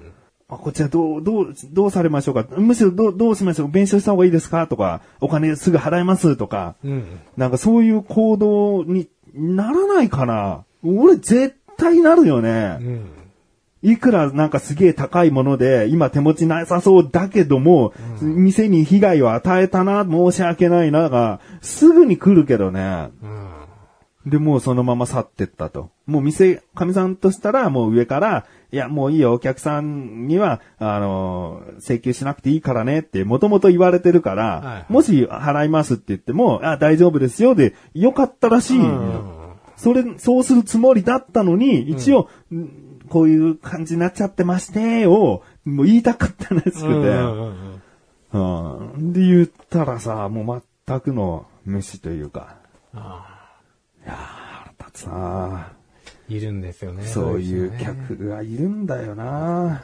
[0.51, 2.45] あこちらどう、どう、どうされましょうか？
[2.58, 3.69] むしろどう、どうしましょう？
[3.69, 4.65] 弁償した方がいいですか？
[4.65, 6.38] とか、お金すぐ払います？
[6.38, 7.03] とか、うん。
[7.38, 9.08] なんかそういう行動に
[9.39, 12.75] ならないかな俺絶対なるようね。
[12.75, 13.19] ん。
[13.82, 23.10] いくらなんかすげえ高いもので、今手持ちなさそうだけども、店に被害を与えたな、申し訳ないなが、すぐに来るけどね。
[23.23, 24.30] うん。
[24.30, 25.91] で、もうそのまま去ってったと。
[26.06, 34.86] もう店、神さんとしたらもう上から、いや、もういいよ、お客さんには、あのー請求しなくていいからねって、もともと言われてるから、はいはい。
[34.89, 38.79] もし払いますって言っても、あ、大丈夫ですよで、よかったらしい。
[39.75, 46.86] それ、そうするつもりだったのに、一応、んこういう感じになっちゃってまして、を、もう言いたかったらしくて、
[48.34, 49.13] うん。
[49.13, 52.58] で、言ったらさ、もう全くの無視というか、
[52.93, 53.55] あ
[54.05, 55.78] いやー、腹立つなあ
[56.29, 57.05] いるんですよね。
[57.05, 59.83] そういう客がいるんだよな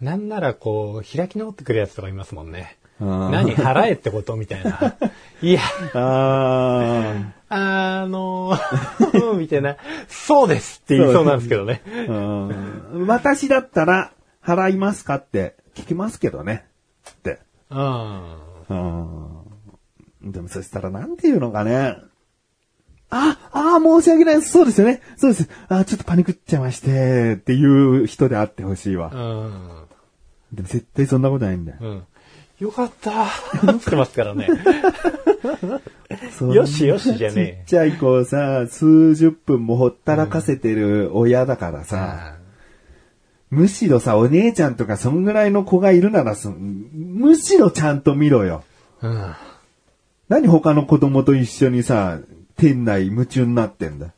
[0.00, 2.76] なんならこう、開き直ってくるやつとかいますもんね。
[3.00, 4.96] うん何払えってことみたいな。
[5.42, 5.60] いや、
[5.94, 8.58] ああの
[9.36, 9.76] みたいな、
[10.08, 11.82] そうですって言いそうなんですけどね。
[13.06, 16.64] 私だったら払いますかって聞きますけどね。
[17.10, 17.38] って。
[17.70, 18.36] うん。
[18.68, 18.74] う
[20.28, 21.96] んでもそしたらなんて言うのかね。
[23.10, 24.42] あ、あー申し訳ない。
[24.42, 25.00] そうですよね。
[25.16, 25.48] そうです。
[25.68, 29.10] あーちょっとパニクっちゃいまして、っていう人であってほしいわ。
[29.12, 30.56] うん。
[30.56, 31.78] でも絶対そんなことないんだよ。
[31.80, 32.02] うん。
[32.58, 33.26] よかった。
[33.62, 34.48] 思ってますからね。
[36.52, 42.36] よしよしじゃねえちっちゃい子をさ、数十分もほったらかせてる親だからさ、
[43.50, 48.64] むしろさ、お姉ちゃんとかそんぐらいの子がいるならそ、むしろちゃんと見ろよ。
[49.02, 49.34] うん。
[50.28, 52.18] 何他の子供と一緒にさ、
[52.56, 54.08] 店内夢中になってんだ。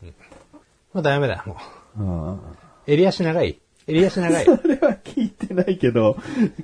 [0.92, 1.56] もうダメだ、も
[1.98, 2.02] う。
[2.02, 2.40] うん
[2.86, 3.60] 襟足長い。
[3.86, 4.44] 襟足長い。
[4.46, 6.16] それは聞いてないけど、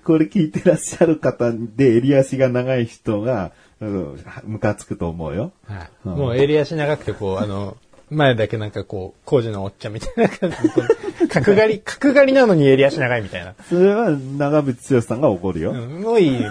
[0.05, 5.53] これ聞いてらっしゃる方で襟足が長い人が、うんムカつくと思うよ。
[5.67, 6.09] はい。
[6.09, 7.77] もう襟足長くて、こう、あの、
[8.09, 10.83] 前だけなんかこう、工事のおっちゃんみたいな感じでこ
[11.25, 13.55] う、角刈り、角刈りなのに襟足長いみたいな。
[13.69, 15.73] それは長渕剛さんが怒るよ。
[15.73, 16.51] うん、もういい、もういい。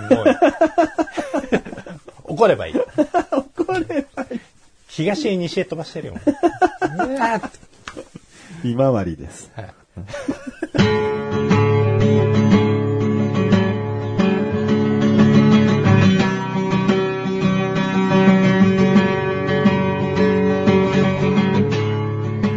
[2.26, 2.76] 怒ればいい。
[3.32, 4.40] 怒ればいい。
[4.96, 6.14] 東へ西へ飛ばしてるよ。
[8.62, 9.52] ひまわりです。
[9.56, 9.74] はい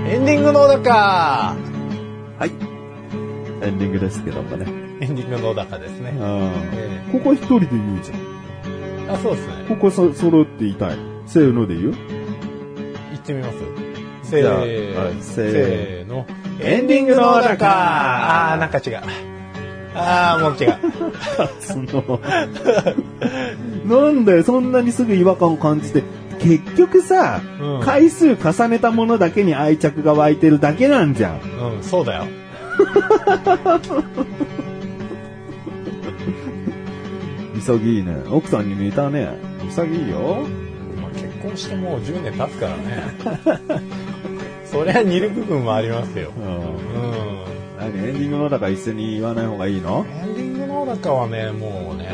[0.07, 1.57] エンディングの小高は
[2.44, 2.51] い。
[3.64, 4.66] エンディングですけどもね。
[5.01, 6.12] エンディングの小高ですね。
[6.14, 8.18] えここ一人で言うじゃん。
[8.18, 8.20] え
[9.11, 9.55] あ、そうですね。
[9.70, 11.16] ここそ揃って言いたい。
[11.27, 12.15] せーので言う行
[13.27, 13.59] ってみます？
[14.31, 16.25] せーはいせーの。
[16.61, 19.01] エンディングの小高あー、なんか違う。
[19.95, 20.77] あー、もう違う。
[21.61, 22.21] その、
[23.85, 26.03] なんだよ、そんなにすぐ違和感を感じて。
[26.39, 31.41] 結局さ、うん回数重ねたものだけに愛着が湧いてるだけなんじゃん。
[31.77, 32.25] うん、そうだよ。
[37.59, 38.17] 潔いね。
[38.31, 39.29] 奥さんに似たね。
[39.69, 40.47] 潔いよ。
[41.37, 43.83] 婚してもう10年経つからね。
[44.64, 46.33] そりゃ似る部分もありますよ。
[46.37, 46.44] うん。
[46.44, 47.57] うん。
[47.79, 50.05] 何エンディングのだ一緒に言わない方がいいの？
[50.22, 52.09] エンディングの中はね、もうね、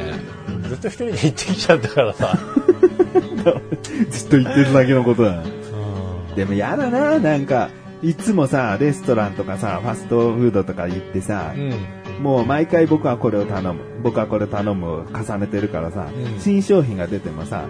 [0.68, 2.38] ずっと一人で行ってきちゃったからさ。
[4.10, 5.42] ずっと言ってるだけのことだ。
[5.42, 6.34] うん。
[6.34, 7.70] でもやだな、なんか、
[8.02, 12.22] いつもさ、レストランとかさ、ファストフードとか行ってさ、うん。
[12.22, 13.80] もう毎回僕はこれを頼む。
[14.02, 17.64] 僕はこれ頼むを重ねてるからさ、うん新商品が出てもさ、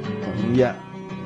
[0.54, 0.76] いや、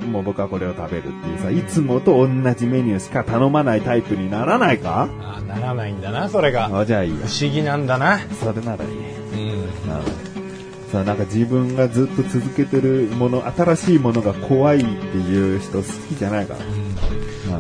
[0.07, 5.09] もう僕はこれを食べるっていうさ、いつもと同じメニューしか頼まないタイプにならないか？
[5.21, 6.71] あーならないんだな、それが。
[6.79, 7.45] あ、じゃあいいよ不。
[7.45, 8.19] 思議なんだな。
[8.41, 8.91] それならいい。
[8.91, 9.61] うん。
[9.61, 9.67] うん
[10.93, 16.61] さなんか自分がずっと続けてるもの、新しいものが怖いっていう人好きじゃないから。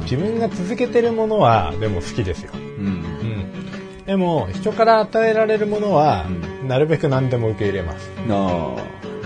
[0.02, 2.52] 自分が続けてるものは、でも好きですよ。
[2.54, 2.86] うん。
[2.86, 4.04] うん。
[4.06, 6.26] でも、人から与えられるものは、
[6.68, 8.08] なるべく何でも受け入れます。
[8.30, 8.76] あ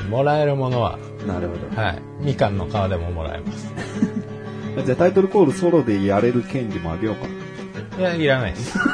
[0.09, 1.81] もらえるものは、あ、なるほど。
[1.81, 2.03] はい。
[2.21, 3.73] みかんの皮でももらえます。
[4.85, 7.27] じゃあタイトルコールソロでやれる権利もあげようか。
[7.99, 8.79] いや、いらないです。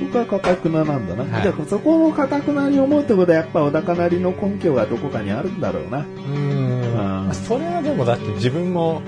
[0.00, 1.22] 僕はかたくななんだな。
[1.32, 5.98] はいじゃあそこをかたくなに思うってことはやっぱ小高なりの根拠がどこかにあるんだろうな。
[5.98, 7.34] うんん。
[7.34, 9.02] それはでもだって自分も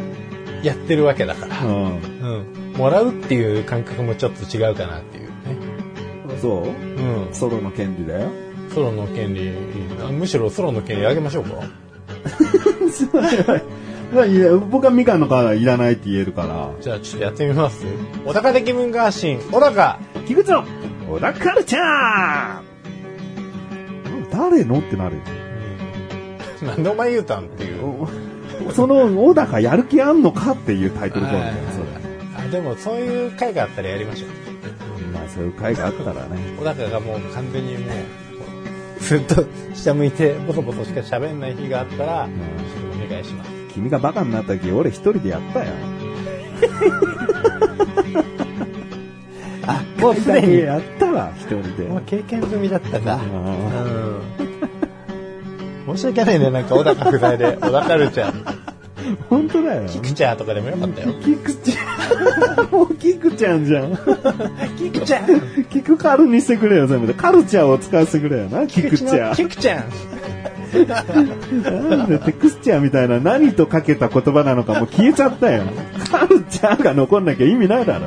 [0.62, 1.64] やってるわけだから。
[1.64, 1.72] うん。
[1.72, 2.76] うん。
[2.76, 5.30] もらうっていう感覚もちょっと違うかなっていうね。
[6.40, 6.66] そう？
[6.66, 7.34] うん。
[7.34, 8.28] ソロの権利だよ。
[8.72, 9.52] ソロの権利、
[10.02, 11.50] あむしろソロの権利あげましょうか？
[14.12, 16.72] まあいや僕はみかんの皮はいらないって言えるから。
[16.80, 17.84] じゃあちょっとやってみます。
[18.24, 20.64] 小高的文化発信、小高菊池の
[21.08, 22.62] 小田カルチャー
[24.32, 25.22] 誰のってなるよ。
[26.62, 26.68] うん。
[26.68, 28.06] なんでお前言うたんっていう。
[28.72, 31.86] その小高やる気あんのかっていうタイトルコールだよ、それ。
[32.36, 34.30] あでもそういう回があったらやりましょう。
[35.12, 36.54] まあそういう会があったらね。
[36.58, 37.94] 小高がもう完全にもう、
[39.10, 39.44] ずっと
[39.74, 42.32] 下向いてボソボソしか喋んない日があったら、ちょ
[42.90, 43.50] っとお願いします。
[43.74, 45.72] 君がバカになった時俺一人でやったよ。
[49.66, 51.88] あ、もうすでに、やったわ、一人で。
[51.88, 53.14] もう経験済みだったか。
[53.14, 53.16] あ
[55.88, 55.96] うん。
[55.96, 58.59] 申し訳ないね、なんか小高不在で、小高ルチャー、ー
[59.28, 59.88] 本当だよ。
[59.88, 61.14] キクチャーとかでもよかったよ。
[61.22, 62.70] キクちゃん。
[62.70, 63.96] もうキクちゃんじゃん。
[64.78, 67.14] キクチャーキクカルにしてくれよ、全部で。
[67.14, 71.88] カルチャーを使わせてくれよな、キクチャキクチャーー。
[71.88, 75.64] なんでテクスチャーみたいな何とかけた言葉なのかもう消えちゃったよ。
[76.10, 78.06] カルチャーが残んなきゃ意味ないだろ。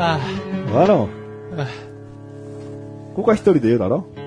[0.00, 0.20] あ
[0.68, 1.08] 終わろ
[1.54, 1.56] う。
[3.16, 4.17] ここは一人で言うだろあ、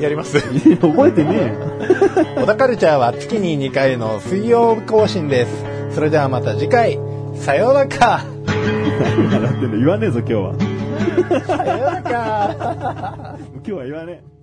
[0.00, 0.40] やります。
[0.80, 2.42] 覚えてねえよ。
[2.42, 5.64] 小田カルチャーは月に2回の水曜更新です。
[5.94, 6.98] それではまた次回、
[7.34, 8.24] さようなら。
[8.46, 10.54] 何 笑ってんの言わねえぞ、今日は。
[11.46, 13.36] さようなら。
[13.54, 14.33] 今日は言わねえ。